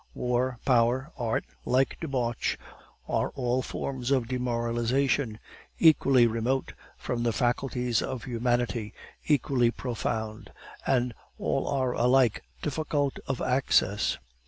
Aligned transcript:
War, 0.15 0.57
Power, 0.65 1.11
Art, 1.15 1.45
like 1.63 1.95
Debauch, 2.01 2.57
are 3.07 3.29
all 3.35 3.61
forms 3.61 4.09
of 4.09 4.27
demoralization, 4.27 5.37
equally 5.77 6.25
remote 6.25 6.73
from 6.97 7.21
the 7.21 7.31
faculties 7.31 8.01
of 8.01 8.23
humanity, 8.23 8.95
equally 9.27 9.69
profound, 9.69 10.51
and 10.87 11.13
all 11.37 11.67
are 11.67 11.91
alike 11.93 12.41
difficult 12.63 13.19
of 13.27 13.41
access. 13.41 14.17